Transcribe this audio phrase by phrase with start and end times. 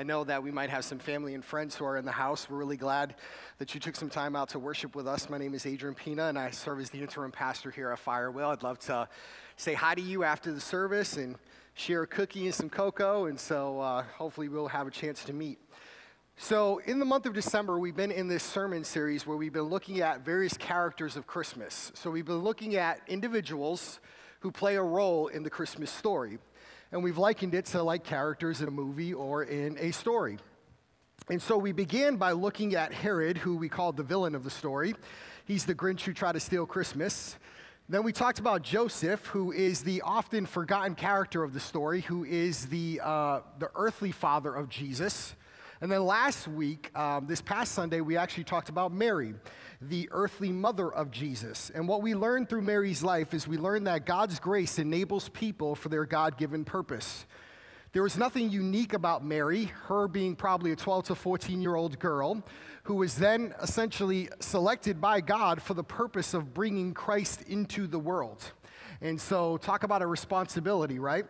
[0.00, 2.48] I know that we might have some family and friends who are in the house.
[2.48, 3.16] We're really glad
[3.58, 5.28] that you took some time out to worship with us.
[5.28, 8.50] My name is Adrian Pina, and I serve as the interim pastor here at Firewheel.
[8.50, 9.06] I'd love to
[9.58, 11.36] say hi to you after the service and
[11.74, 15.34] share a cookie and some cocoa, and so uh, hopefully we'll have a chance to
[15.34, 15.58] meet.
[16.38, 19.64] So, in the month of December, we've been in this sermon series where we've been
[19.64, 21.92] looking at various characters of Christmas.
[21.94, 24.00] So, we've been looking at individuals
[24.38, 26.38] who play a role in the Christmas story
[26.92, 30.38] and we've likened it to like characters in a movie or in a story.
[31.28, 34.50] And so we began by looking at Herod, who we called the villain of the
[34.50, 34.94] story.
[35.44, 37.36] He's the Grinch who tried to steal Christmas.
[37.88, 42.24] Then we talked about Joseph, who is the often forgotten character of the story, who
[42.24, 45.34] is the, uh, the earthly father of Jesus.
[45.82, 49.32] And then last week, um, this past Sunday, we actually talked about Mary,
[49.80, 51.70] the earthly mother of Jesus.
[51.74, 55.74] And what we learned through Mary's life is we learned that God's grace enables people
[55.74, 57.24] for their God given purpose.
[57.92, 61.98] There was nothing unique about Mary, her being probably a 12 to 14 year old
[61.98, 62.44] girl,
[62.82, 67.98] who was then essentially selected by God for the purpose of bringing Christ into the
[67.98, 68.52] world.
[69.00, 71.24] And so, talk about a responsibility, right?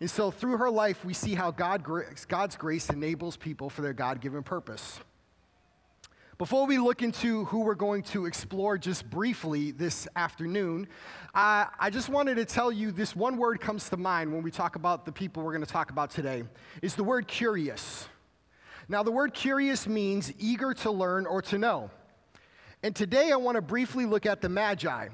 [0.00, 1.84] And so, through her life, we see how God,
[2.26, 4.98] God's grace enables people for their God given purpose.
[6.38, 10.88] Before we look into who we're going to explore just briefly this afternoon,
[11.34, 14.74] I just wanted to tell you this one word comes to mind when we talk
[14.76, 16.44] about the people we're going to talk about today
[16.80, 18.08] is the word curious.
[18.88, 21.90] Now, the word curious means eager to learn or to know.
[22.82, 25.08] And today I want to briefly look at the Magi.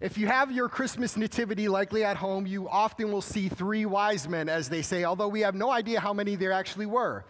[0.00, 4.28] If you have your Christmas nativity likely at home, you often will see three wise
[4.28, 7.24] men, as they say, although we have no idea how many there actually were.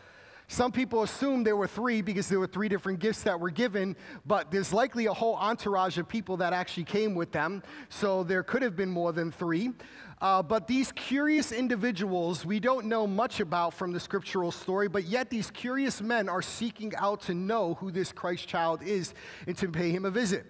[0.48, 3.96] Some people assume there were three because there were three different gifts that were given,
[4.26, 8.42] but there's likely a whole entourage of people that actually came with them, so there
[8.42, 9.70] could have been more than three.
[10.20, 15.04] Uh, but these curious individuals we don't know much about from the scriptural story, but
[15.04, 19.14] yet these curious men are seeking out to know who this Christ child is
[19.46, 20.44] and to pay him a visit.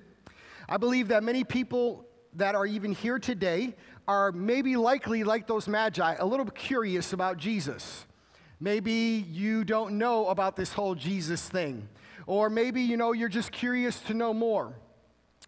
[0.69, 2.08] I believe that many people
[2.39, 3.75] that are even here today
[4.07, 8.07] are maybe likely, like those magi, a little curious about Jesus.
[8.61, 11.89] Maybe you don't know about this whole Jesus thing.
[12.27, 14.75] Or maybe, you know, you're just curious to know more.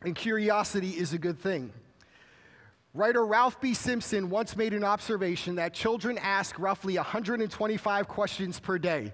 [0.02, 1.72] And curiosity is a good thing.
[2.92, 3.72] Writer Ralph B.
[3.72, 9.12] Simpson once made an observation that children ask roughly 125 questions per day.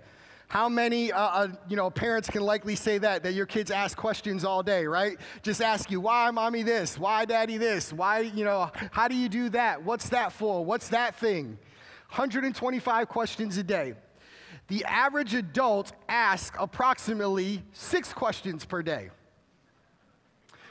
[0.48, 3.96] How many, uh, uh, you know, parents can likely say that, that your kids ask
[3.96, 5.18] questions all day, right?
[5.42, 6.98] Just ask you, why mommy this?
[6.98, 7.92] Why daddy this?
[7.92, 9.82] Why, you know, how do you do that?
[9.82, 10.64] What's that for?
[10.64, 11.58] What's that thing?
[12.10, 13.94] 125 questions a day.
[14.68, 19.10] The average adult asks approximately six questions per day.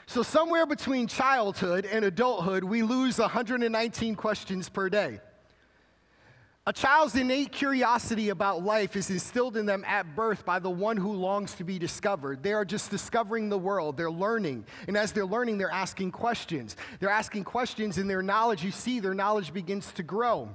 [0.06, 5.20] So, somewhere between childhood and adulthood, we lose 119 questions per day.
[6.68, 10.96] A child's innate curiosity about life is instilled in them at birth by the one
[10.96, 12.42] who longs to be discovered.
[12.42, 14.64] They are just discovering the world, they're learning.
[14.88, 16.74] And as they're learning, they're asking questions.
[16.98, 20.48] They're asking questions, and their knowledge, you see, their knowledge begins to grow.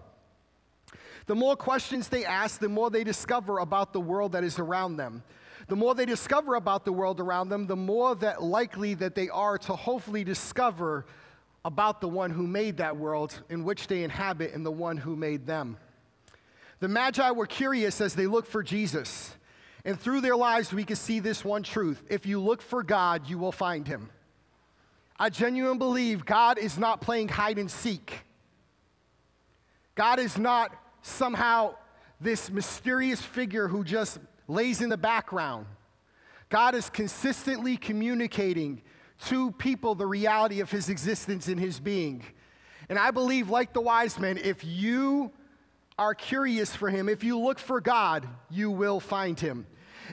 [1.27, 4.97] The more questions they ask, the more they discover about the world that is around
[4.97, 5.23] them.
[5.69, 9.29] The more they discover about the world around them, the more that likely that they
[9.29, 11.05] are to hopefully discover
[11.63, 15.15] about the one who made that world in which they inhabit and the one who
[15.15, 15.77] made them.
[16.81, 19.37] The Magi were curious as they looked for Jesus.
[19.85, 23.29] And through their lives, we can see this one truth if you look for God,
[23.29, 24.09] you will find him.
[25.17, 28.23] I genuinely believe God is not playing hide and seek.
[29.93, 30.71] God is not
[31.03, 31.75] somehow
[32.19, 35.67] this mysterious figure who just lays in the background.
[36.49, 38.81] God is consistently communicating
[39.27, 42.23] to people the reality of his existence and his being.
[42.89, 45.31] And I believe, like the wise men, if you
[46.01, 49.67] are curious for Him, if you look for God, you will find Him.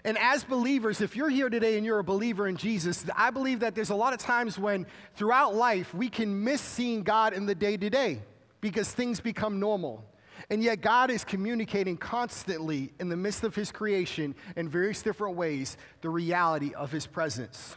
[0.05, 3.61] And as believers, if you're here today and you're a believer in Jesus, I believe
[3.61, 7.47] that there's a lot of times when throughout life we can miss seeing God in
[7.47, 8.21] the day to day
[8.61, 10.05] because things become normal.
[10.51, 15.37] And yet, God is communicating constantly in the midst of His creation in various different
[15.37, 17.77] ways the reality of His presence.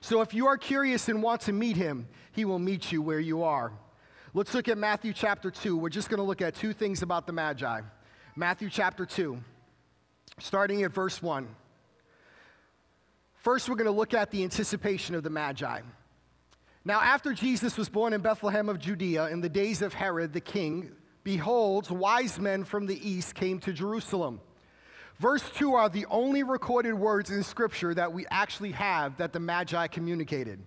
[0.00, 3.20] So, if you are curious and want to meet Him, He will meet you where
[3.20, 3.72] you are.
[4.34, 5.78] Let's look at Matthew chapter 2.
[5.78, 7.80] We're just going to look at two things about the Magi.
[8.36, 9.38] Matthew chapter 2,
[10.38, 11.48] starting at verse 1.
[13.36, 15.80] First, we're going to look at the anticipation of the Magi.
[16.84, 20.42] Now, after Jesus was born in Bethlehem of Judea in the days of Herod the
[20.42, 20.92] king,
[21.24, 24.42] behold, wise men from the east came to Jerusalem.
[25.18, 29.40] Verse 2 are the only recorded words in Scripture that we actually have that the
[29.40, 30.60] Magi communicated.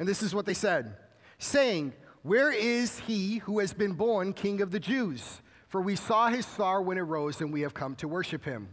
[0.00, 0.96] And this is what they said
[1.38, 1.92] saying,
[2.26, 5.40] where is he who has been born king of the Jews?
[5.68, 8.68] For we saw his star when it rose, and we have come to worship him.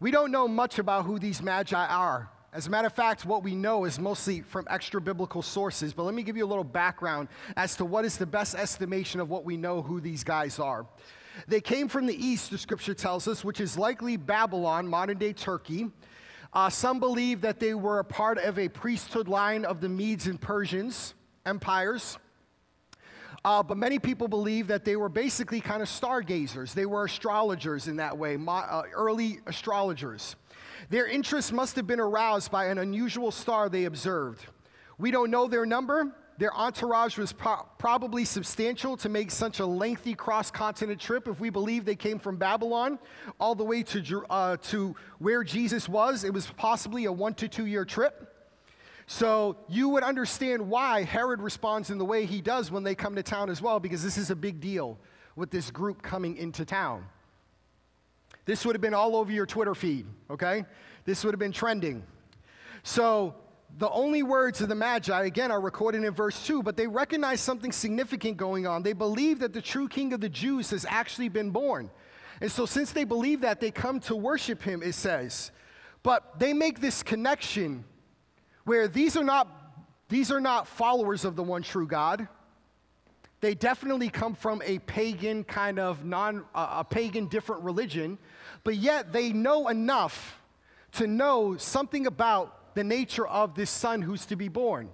[0.00, 2.28] We don't know much about who these magi are.
[2.52, 6.02] As a matter of fact, what we know is mostly from extra biblical sources, but
[6.02, 9.30] let me give you a little background as to what is the best estimation of
[9.30, 10.84] what we know who these guys are.
[11.48, 15.32] They came from the east, the scripture tells us, which is likely Babylon, modern day
[15.32, 15.88] Turkey.
[16.52, 20.26] Uh, some believe that they were a part of a priesthood line of the Medes
[20.26, 21.14] and Persians
[21.46, 22.18] empires.
[23.44, 26.74] Uh, but many people believe that they were basically kind of stargazers.
[26.74, 30.36] They were astrologers in that way, uh, early astrologers.
[30.90, 34.46] Their interest must have been aroused by an unusual star they observed.
[34.98, 36.14] We don't know their number.
[36.38, 41.40] Their entourage was pro- probably substantial to make such a lengthy cross continent trip if
[41.40, 42.98] we believe they came from Babylon
[43.38, 46.24] all the way to, uh, to where Jesus was.
[46.24, 48.31] It was possibly a one to two year trip.
[49.06, 53.14] So you would understand why Herod responds in the way he does when they come
[53.16, 54.98] to town as well, because this is a big deal
[55.36, 57.04] with this group coming into town.
[58.44, 60.64] This would have been all over your Twitter feed, okay?
[61.04, 62.04] This would have been trending.
[62.82, 63.34] So
[63.78, 67.40] the only words of the Magi, again, are recorded in verse 2, but they recognize
[67.40, 68.82] something significant going on.
[68.82, 71.90] They believe that the true king of the Jews has actually been born.
[72.40, 75.52] And so, since they believe that, they come to worship him, it says.
[76.02, 77.84] But they make this connection
[78.64, 79.48] where these are not,
[80.08, 82.28] these are not followers of the one true God.
[83.40, 88.18] They definitely come from a pagan kind of non, uh, a pagan different religion,
[88.62, 90.40] but yet they know enough
[90.92, 94.90] to know something about the nature of this son who's to be born.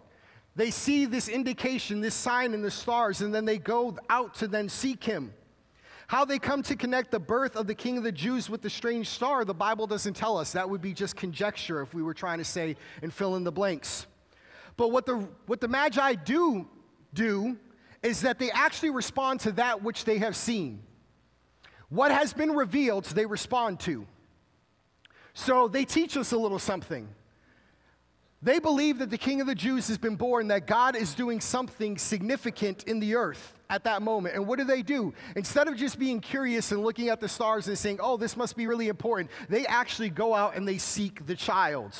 [0.56, 4.48] They see this indication, this sign in the stars, and then they go out to
[4.48, 5.32] then seek him.
[6.08, 8.70] How they come to connect the birth of the king of the Jews with the
[8.70, 10.52] strange star, the Bible doesn't tell us.
[10.52, 13.52] That would be just conjecture if we were trying to say and fill in the
[13.52, 14.06] blanks.
[14.78, 16.66] But what the, what the Magi do
[17.12, 17.58] do
[18.02, 20.82] is that they actually respond to that which they have seen.
[21.90, 24.06] What has been revealed, they respond to.
[25.34, 27.06] So they teach us a little something.
[28.40, 31.40] They believe that the King of the Jews has been born, that God is doing
[31.40, 34.36] something significant in the earth at that moment.
[34.36, 35.12] And what do they do?
[35.34, 38.56] Instead of just being curious and looking at the stars and saying, oh, this must
[38.56, 41.96] be really important, they actually go out and they seek the child.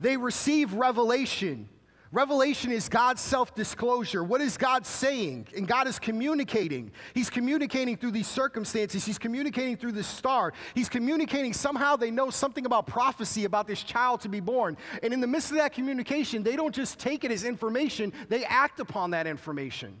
[0.00, 1.68] They receive revelation.
[2.14, 4.22] Revelation is God's self disclosure.
[4.22, 5.48] What is God saying?
[5.56, 6.92] And God is communicating.
[7.12, 9.04] He's communicating through these circumstances.
[9.04, 10.52] He's communicating through this star.
[10.76, 11.52] He's communicating.
[11.52, 14.76] Somehow they know something about prophecy about this child to be born.
[15.02, 18.44] And in the midst of that communication, they don't just take it as information, they
[18.44, 20.00] act upon that information.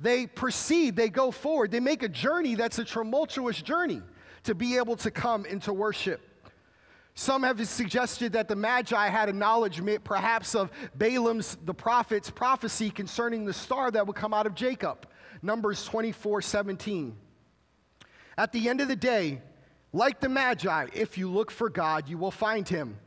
[0.00, 4.00] They proceed, they go forward, they make a journey that's a tumultuous journey
[4.44, 6.22] to be able to come into worship.
[7.16, 12.90] Some have suggested that the Magi had a knowledge, perhaps, of Balaam's, the prophet's prophecy
[12.90, 15.06] concerning the star that would come out of Jacob.
[15.40, 17.16] Numbers 24 17.
[18.36, 19.40] At the end of the day,
[19.92, 22.98] like the Magi, if you look for God, you will find him.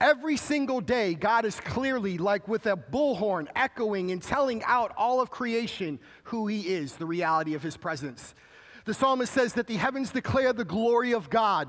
[0.00, 5.20] Every single day, God is clearly, like with a bullhorn, echoing and telling out all
[5.20, 8.34] of creation who he is, the reality of his presence.
[8.86, 11.68] The psalmist says that the heavens declare the glory of God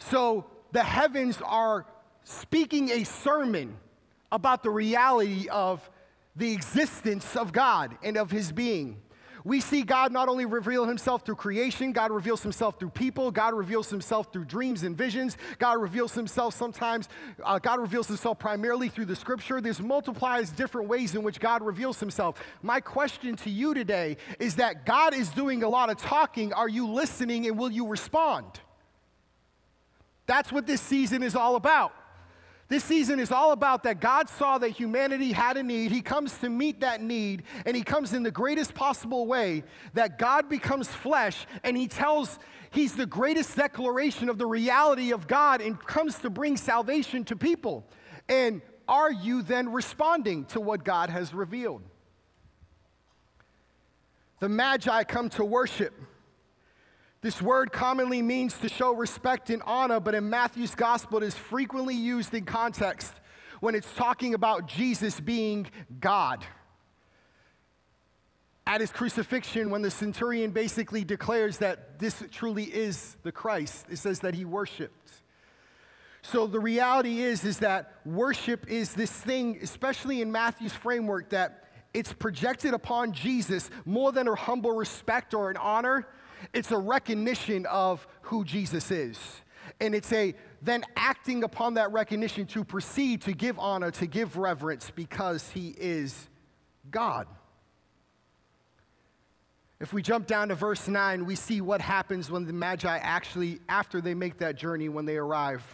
[0.00, 1.86] so the heavens are
[2.24, 3.76] speaking a sermon
[4.32, 5.88] about the reality of
[6.36, 9.00] the existence of God and of his being.
[9.42, 13.54] We see God not only reveal himself through creation, God reveals himself through people, God
[13.54, 17.08] reveals himself through dreams and visions, God reveals himself sometimes,
[17.42, 19.60] uh, God reveals himself primarily through the scripture.
[19.62, 22.42] There's multiplies different ways in which God reveals himself.
[22.62, 26.52] My question to you today is that God is doing a lot of talking.
[26.52, 28.60] Are you listening and will you respond?
[30.30, 31.92] That's what this season is all about.
[32.68, 35.90] This season is all about that God saw that humanity had a need.
[35.90, 40.20] He comes to meet that need, and He comes in the greatest possible way that
[40.20, 42.38] God becomes flesh, and He tells,
[42.70, 47.34] He's the greatest declaration of the reality of God and comes to bring salvation to
[47.34, 47.84] people.
[48.28, 51.82] And are you then responding to what God has revealed?
[54.38, 55.92] The Magi come to worship.
[57.22, 61.34] This word commonly means to show respect and honor, but in Matthew's gospel, it is
[61.34, 63.12] frequently used in context
[63.60, 65.66] when it's talking about Jesus being
[66.00, 66.42] God.
[68.66, 73.96] At his crucifixion, when the centurion basically declares that this truly is the Christ, it
[73.96, 75.12] says that he worshiped.
[76.22, 81.64] So the reality is, is that worship is this thing, especially in Matthew's framework, that
[81.92, 86.06] it's projected upon Jesus more than a humble respect or an honor
[86.52, 89.18] it's a recognition of who Jesus is.
[89.80, 94.36] And it's a then acting upon that recognition to proceed to give honor, to give
[94.36, 96.28] reverence because he is
[96.90, 97.26] God.
[99.80, 103.60] If we jump down to verse 9, we see what happens when the Magi actually,
[103.68, 105.64] after they make that journey, when they arrive.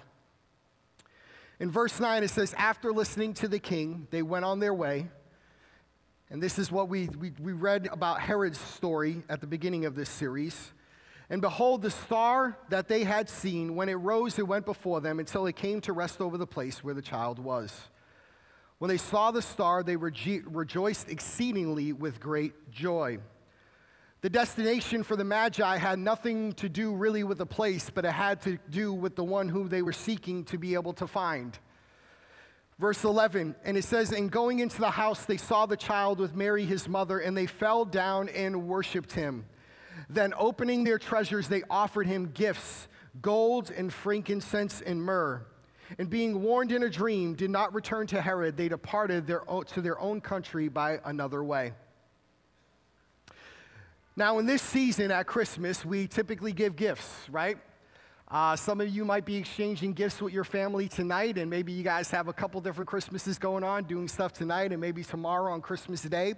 [1.58, 5.08] In verse 9, it says, After listening to the king, they went on their way.
[6.30, 9.94] And this is what we, we, we read about Herod's story at the beginning of
[9.94, 10.72] this series.
[11.30, 15.18] And behold, the star that they had seen, when it rose, it went before them
[15.18, 17.72] until it came to rest over the place where the child was.
[18.78, 23.18] When they saw the star, they rejo- rejoiced exceedingly with great joy.
[24.20, 28.12] The destination for the Magi had nothing to do really with the place, but it
[28.12, 31.58] had to do with the one whom they were seeking to be able to find.
[32.78, 36.34] Verse 11, and it says, In going into the house, they saw the child with
[36.34, 39.46] Mary, his mother, and they fell down and worshiped him.
[40.10, 42.88] Then, opening their treasures, they offered him gifts
[43.22, 45.46] gold and frankincense and myrrh.
[45.98, 48.56] And being warned in a dream, did not return to Herod.
[48.56, 51.72] They departed their own, to their own country by another way.
[54.16, 57.58] Now, in this season at Christmas, we typically give gifts, right?
[58.28, 61.84] Uh, some of you might be exchanging gifts with your family tonight, and maybe you
[61.84, 65.60] guys have a couple different Christmases going on, doing stuff tonight and maybe tomorrow on
[65.60, 66.34] Christmas Day.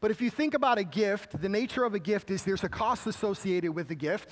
[0.00, 2.68] But if you think about a gift, the nature of a gift is there's a
[2.68, 4.30] cost associated with the gift.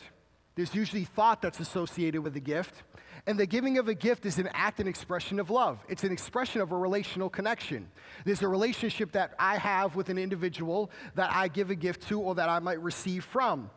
[0.55, 2.85] There's usually thought that's associated with the gift.
[3.27, 5.79] And the giving of a gift is an act and expression of love.
[5.89, 7.89] It's an expression of a relational connection.
[8.25, 12.21] There's a relationship that I have with an individual that I give a gift to
[12.21, 13.71] or that I might receive from.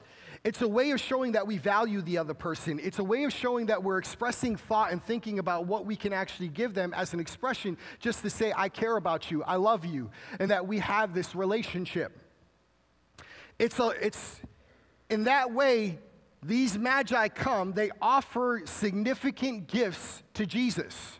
[0.44, 2.78] It's a way of showing that we value the other person.
[2.84, 6.12] It's a way of showing that we're expressing thought and thinking about what we can
[6.12, 9.86] actually give them as an expression, just to say, I care about you, I love
[9.86, 12.20] you, and that we have this relationship.
[13.58, 14.42] It's, a, it's
[15.10, 16.00] in that way,
[16.42, 21.20] these magi come, they offer significant gifts to Jesus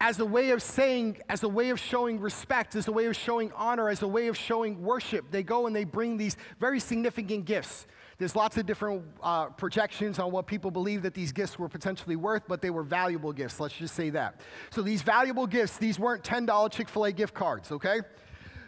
[0.00, 3.16] as a way of saying, as a way of showing respect, as a way of
[3.16, 5.30] showing honor, as a way of showing worship.
[5.30, 7.86] They go and they bring these very significant gifts.
[8.18, 12.16] There's lots of different uh, projections on what people believe that these gifts were potentially
[12.16, 13.60] worth, but they were valuable gifts.
[13.60, 14.40] Let's just say that.
[14.70, 18.00] So these valuable gifts, these weren't $10 Chick fil A gift cards, okay?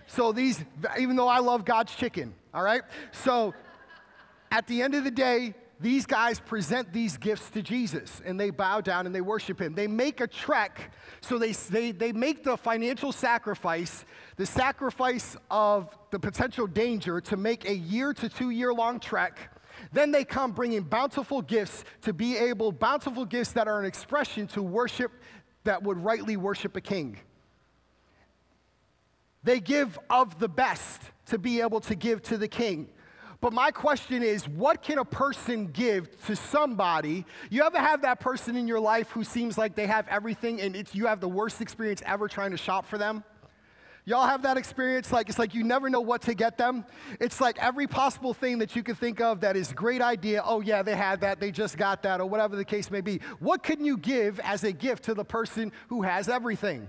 [0.06, 0.64] So these,
[0.99, 2.82] even though I love God's chicken, all right?
[3.12, 3.54] So
[4.50, 8.50] at the end of the day, these guys present these gifts to Jesus and they
[8.50, 9.75] bow down and they worship him.
[9.75, 14.04] They make a trek, so they, they, they make the financial sacrifice,
[14.37, 19.54] the sacrifice of the potential danger to make a year to two year long trek.
[19.92, 24.49] Then they come bringing bountiful gifts to be able, bountiful gifts that are an expression
[24.49, 25.12] to worship
[25.62, 27.18] that would rightly worship a king.
[29.44, 32.88] They give of the best to be able to give to the king.
[33.40, 37.25] But my question is, what can a person give to somebody?
[37.50, 40.75] You ever have that person in your life who seems like they have everything and
[40.75, 43.23] it's, you have the worst experience ever trying to shop for them?
[44.04, 45.12] Y'all have that experience?
[45.12, 46.85] Like, it's like you never know what to get them.
[47.21, 50.42] It's like every possible thing that you can think of that is great idea.
[50.45, 53.21] Oh, yeah, they had that, they just got that, or whatever the case may be.
[53.38, 56.88] What can you give as a gift to the person who has everything?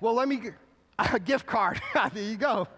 [0.00, 0.50] Well, let me,
[0.98, 1.80] a gift card.
[2.12, 2.68] there you go.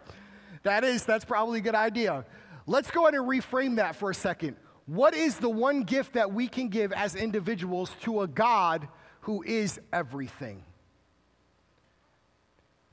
[0.63, 2.25] That is, that's probably a good idea.
[2.67, 4.57] Let's go ahead and reframe that for a second.
[4.87, 8.89] What is the one gift that we can give as individuals to a God
[9.23, 10.63] who is everything?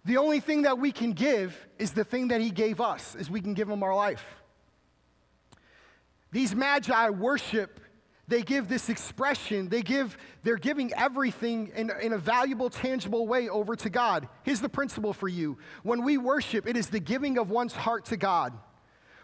[0.05, 3.29] The only thing that we can give is the thing that he gave us, is
[3.29, 4.23] we can give him our life.
[6.31, 7.79] These magi worship,
[8.27, 13.49] they give this expression, they give, they're giving everything in, in a valuable, tangible way
[13.49, 14.27] over to God.
[14.43, 15.57] Here's the principle for you.
[15.83, 18.53] When we worship, it is the giving of one's heart to God.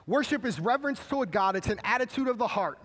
[0.08, 2.80] Worship is reverence toward God, it's an attitude of the heart.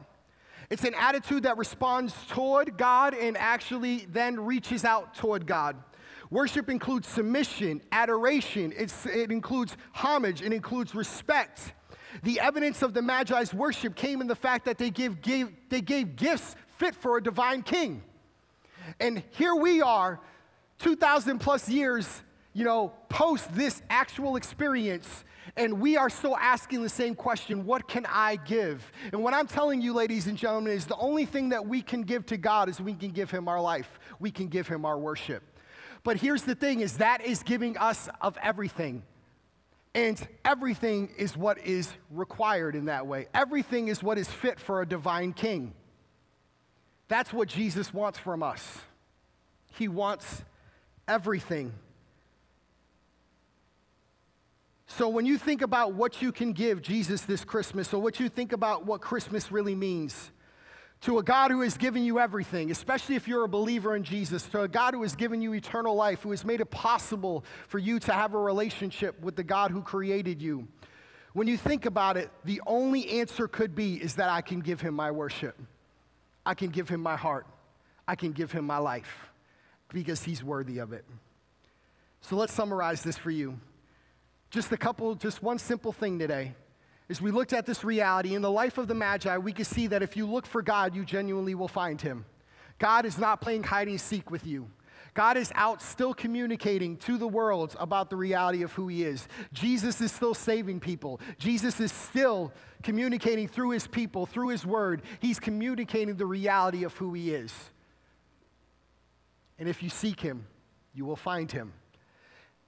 [0.70, 5.76] It's an attitude that responds toward God and actually then reaches out toward God.
[6.30, 11.74] Worship includes submission, adoration, it's, it includes homage, it includes respect.
[12.22, 15.82] The evidence of the Magi's worship came in the fact that they, give, gave, they
[15.82, 18.02] gave gifts fit for a divine king.
[18.98, 20.20] And here we are,
[20.78, 22.22] 2,000 plus years,
[22.54, 25.24] you know, post this actual experience,
[25.56, 28.90] and we are still asking the same question what can I give?
[29.12, 32.02] And what I'm telling you, ladies and gentlemen, is the only thing that we can
[32.02, 34.98] give to God is we can give Him our life, we can give Him our
[34.98, 35.42] worship.
[36.04, 39.02] But here's the thing is that is giving us of everything.
[39.94, 43.26] And everything is what is required in that way.
[43.34, 45.74] Everything is what is fit for a divine king.
[47.08, 48.78] That's what Jesus wants from us.
[49.74, 50.44] He wants
[51.06, 51.74] everything.
[54.98, 58.28] So, when you think about what you can give Jesus this Christmas, or what you
[58.28, 60.30] think about what Christmas really means,
[61.02, 64.42] to a God who has given you everything, especially if you're a believer in Jesus,
[64.48, 67.78] to a God who has given you eternal life, who has made it possible for
[67.78, 70.68] you to have a relationship with the God who created you.
[71.32, 74.82] When you think about it, the only answer could be is that I can give
[74.82, 75.58] him my worship.
[76.44, 77.46] I can give him my heart.
[78.06, 79.30] I can give him my life
[79.88, 81.06] because he's worthy of it.
[82.20, 83.58] So let's summarize this for you.
[84.52, 86.54] Just a couple, just one simple thing today.
[87.08, 89.86] As we looked at this reality in the life of the Magi, we can see
[89.86, 92.26] that if you look for God, you genuinely will find him.
[92.78, 94.68] God is not playing hide and seek with you.
[95.14, 99.26] God is out still communicating to the world about the reality of who He is.
[99.52, 101.20] Jesus is still saving people.
[101.38, 105.02] Jesus is still communicating through His people, through His word.
[105.20, 107.54] He's communicating the reality of who He is.
[109.58, 110.46] And if you seek Him,
[110.94, 111.72] you will find Him.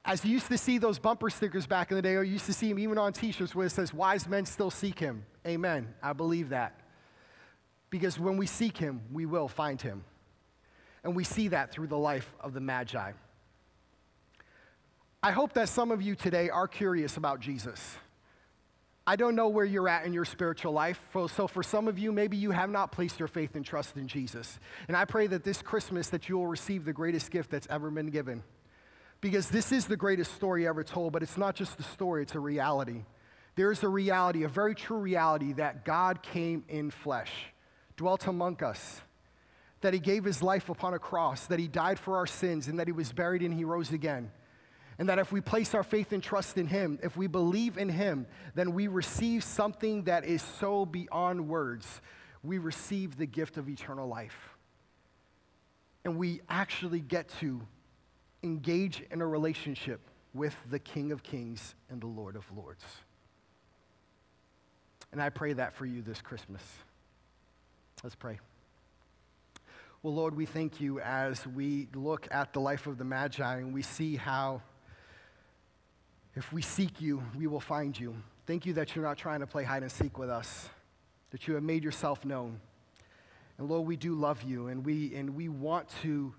[0.05, 2.47] As you used to see those bumper stickers back in the day, or you used
[2.47, 5.25] to see them even on t shirts where it says, Wise men still seek Him.
[5.47, 5.95] Amen.
[6.03, 6.81] I believe that.
[7.89, 10.05] Because when we seek Him, we will find Him.
[11.05, 13.13] And we see that through the life of the Magi.
[15.23, 17.97] I hope that some of you today are curious about Jesus.
[19.07, 21.01] I don't know where you're at in your spiritual life.
[21.13, 24.07] So, for some of you, maybe you have not placed your faith and trust in
[24.07, 24.59] Jesus.
[24.89, 27.91] And I pray that this Christmas that you will receive the greatest gift that's ever
[27.91, 28.43] been given.
[29.25, 32.35] Because this is the greatest story ever told, but it's not just a story, it's
[32.35, 33.07] a reality.
[33.57, 37.33] There is a reality, a very true reality, that God came in flesh,
[37.97, 39.01] dwelt among us,
[39.81, 42.79] that he gave his life upon a cross, that he died for our sins, and
[42.79, 44.31] that he was buried and he rose again.
[44.99, 47.89] And that if we place our faith and trust in him, if we believe in
[47.89, 52.03] him, then we receive something that is so beyond words.
[52.43, 54.51] We receive the gift of eternal life.
[56.05, 57.63] And we actually get to
[58.45, 60.01] engage in a relationship
[60.35, 62.85] with the King of Kings and the Lord of Lords.
[65.13, 66.63] And I pray that for you this Christmas.
[68.03, 68.39] Let's pray.
[70.03, 73.73] Well, Lord, we thank you as we look at the life of the Magi and
[73.73, 74.61] we see how
[76.37, 78.15] if we seek you, we will find you.
[78.47, 80.69] Thank you that you're not trying to play hide and seek with us,
[81.31, 82.61] that you have made yourself known.
[83.57, 86.35] And Lord, we do love you and we, and we want to.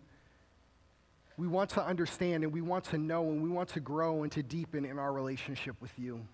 [1.38, 4.32] We want to understand and we want to know and we want to grow and
[4.34, 6.26] to deepen in our relationship with you.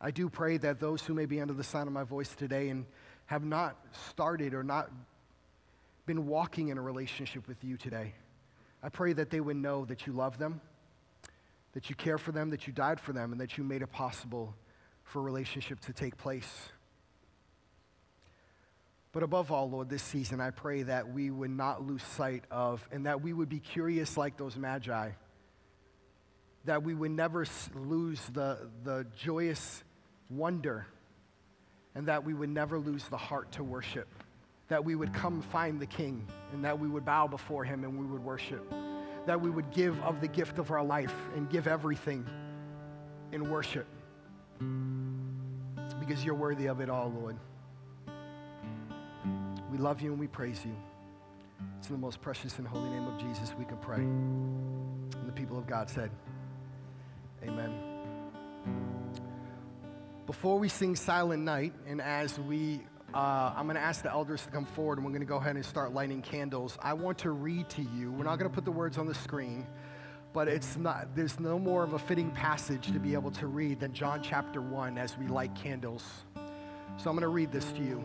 [0.00, 2.70] I do pray that those who may be under the sound of my voice today
[2.70, 2.86] and
[3.26, 3.76] have not
[4.08, 4.90] started or not
[6.06, 8.14] been walking in a relationship with you today.
[8.82, 10.62] I pray that they would know that you love them,
[11.74, 13.92] that you care for them, that you died for them, and that you made it
[13.92, 14.54] possible
[15.04, 16.70] for a relationship to take place.
[19.12, 22.86] But above all, Lord, this season, I pray that we would not lose sight of,
[22.92, 25.10] and that we would be curious like those magi,
[26.64, 27.44] that we would never
[27.74, 29.82] lose the, the joyous
[30.28, 30.86] wonder,
[31.94, 34.08] and that we would never lose the heart to worship
[34.70, 37.98] that we would come find the King and that we would bow before him and
[37.98, 38.72] we would worship.
[39.26, 42.24] That we would give of the gift of our life and give everything
[43.32, 43.86] in worship.
[45.98, 47.36] Because you're worthy of it all, Lord.
[49.70, 50.74] We love you and we praise you.
[51.78, 53.98] It's in the most precious and holy name of Jesus we can pray.
[53.98, 56.10] And the people of God said,
[57.44, 57.72] Amen.
[60.26, 64.42] Before we sing Silent Night, and as we uh, I'm going to ask the elders
[64.44, 66.78] to come forward and we're going to go ahead and start lighting candles.
[66.80, 68.12] I want to read to you.
[68.12, 69.66] We're not going to put the words on the screen,
[70.32, 73.80] but it's not, there's no more of a fitting passage to be able to read
[73.80, 76.04] than John chapter 1 as we light candles.
[76.98, 78.04] So I'm going to read this to you.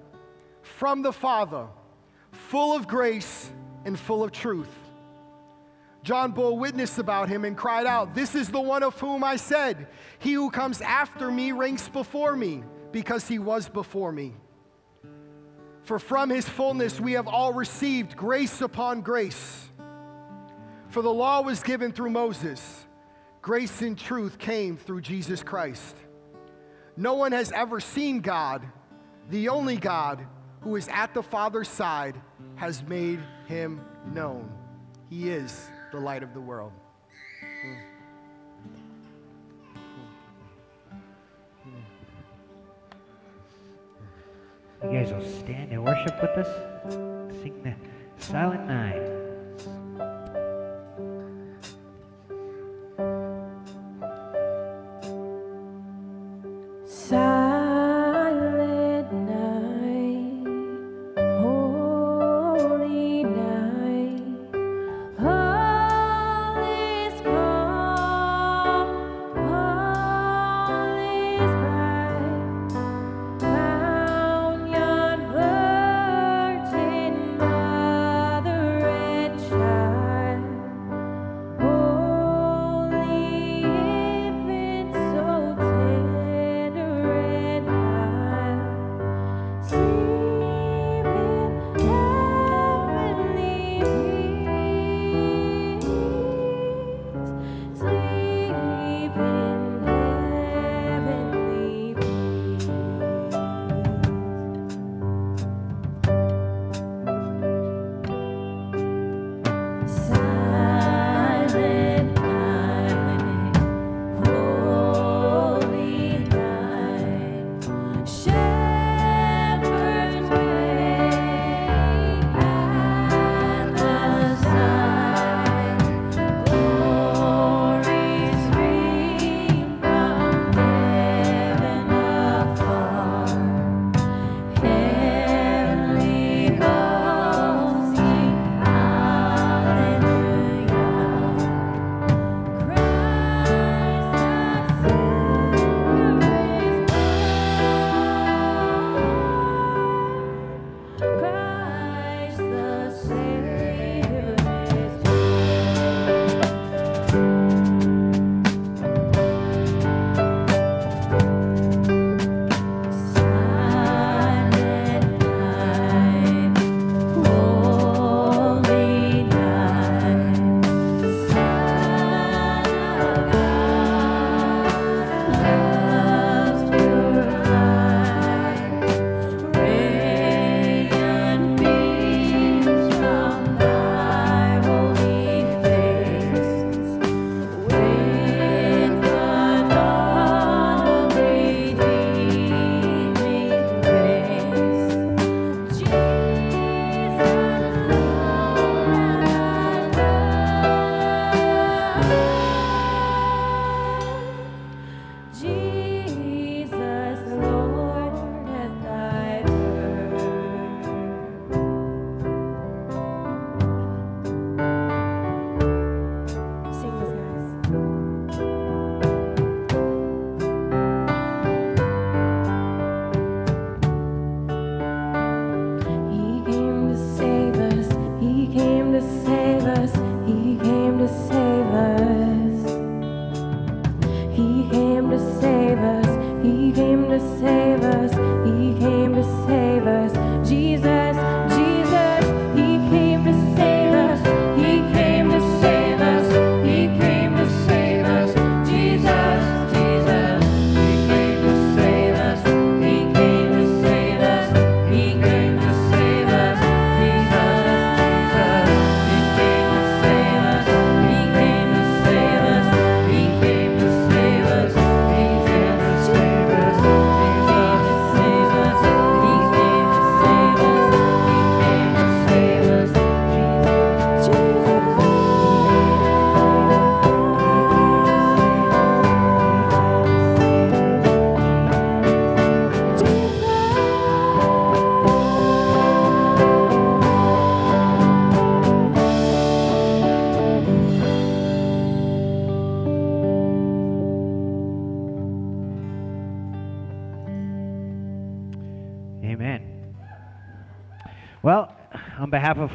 [0.61, 1.67] from the Father,
[2.31, 3.49] full of grace
[3.85, 4.69] and full of truth.
[6.03, 9.35] John bore witness about him and cried out, This is the one of whom I
[9.35, 9.87] said,
[10.19, 14.33] He who comes after me ranks before me, because he was before me.
[15.83, 19.69] For from his fullness we have all received grace upon grace.
[20.89, 22.85] For the law was given through Moses,
[23.41, 25.95] grace and truth came through Jesus Christ.
[26.97, 28.67] No one has ever seen God,
[29.29, 30.25] the only God
[30.61, 32.19] who is at the Father's side
[32.55, 33.81] has made him
[34.13, 34.49] known.
[35.09, 36.71] He is the light of the world.
[44.83, 46.47] You guys will stand and worship with us.
[47.41, 47.75] Sing the
[48.23, 49.30] Silent Night.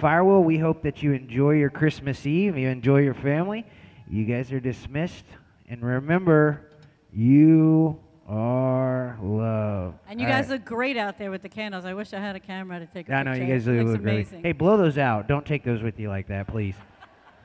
[0.00, 3.64] Firewheel, we hope that you enjoy your Christmas Eve, you enjoy your family.
[4.09, 5.24] You guys are dismissed.
[5.68, 6.70] And remember,
[7.12, 9.98] you are loved.
[10.09, 10.52] And you All guys right.
[10.52, 11.85] look great out there with the candles.
[11.85, 13.78] I wish I had a camera to take a I know you guys It do
[13.78, 14.16] looks look really.
[14.20, 14.42] amazing.
[14.42, 15.26] Hey, blow those out.
[15.28, 16.74] Don't take those with you like that, please.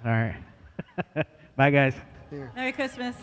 [0.05, 0.35] All right.
[1.55, 1.95] Bye, guys.
[2.55, 3.15] Merry Christmas.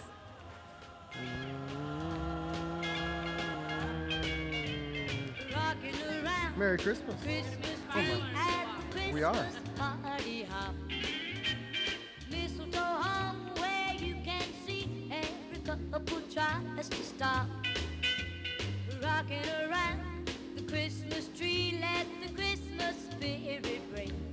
[6.57, 7.15] Merry Christmas.
[7.23, 7.79] Christmas
[9.13, 9.49] We are.
[16.39, 17.47] tries to stop.
[19.03, 24.28] Rocking around the Christmas tree, let the Christmas spirit